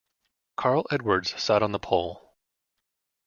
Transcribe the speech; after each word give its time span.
Carl 0.57 0.87
Edwards 0.89 1.39
sat 1.39 1.61
on 1.61 1.73
the 1.73 1.77
pole. 1.79 2.33